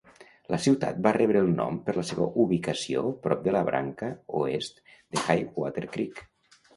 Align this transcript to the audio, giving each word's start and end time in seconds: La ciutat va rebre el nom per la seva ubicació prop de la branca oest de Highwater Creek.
La 0.51 0.57
ciutat 0.61 0.95
va 1.07 1.11
rebre 1.17 1.41
el 1.45 1.49
nom 1.57 1.75
per 1.89 1.93
la 1.97 2.05
seva 2.11 2.25
ubicació 2.43 3.03
prop 3.25 3.43
de 3.49 3.53
la 3.57 3.61
branca 3.67 4.09
oest 4.39 4.81
de 4.89 5.21
Highwater 5.27 5.85
Creek. 5.97 6.23